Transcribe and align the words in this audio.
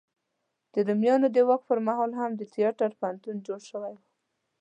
د 0.73 0.75
رومیانو 0.87 1.27
د 1.35 1.37
واک 1.47 1.61
په 1.69 1.75
مهال 1.87 2.11
هم 2.19 2.31
د 2.35 2.41
تیاتر 2.53 2.89
پوهنتون 2.99 3.35
جوړ 3.47 3.59
شوی 3.69 3.93
و. 3.95 3.99